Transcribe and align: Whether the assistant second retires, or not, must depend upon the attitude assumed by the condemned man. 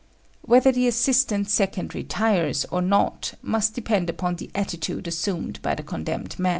Whether 0.41 0.71
the 0.71 0.87
assistant 0.87 1.47
second 1.51 1.93
retires, 1.93 2.65
or 2.71 2.81
not, 2.81 3.35
must 3.43 3.75
depend 3.75 4.09
upon 4.09 4.37
the 4.37 4.49
attitude 4.55 5.07
assumed 5.07 5.61
by 5.61 5.75
the 5.75 5.83
condemned 5.83 6.39
man. 6.39 6.49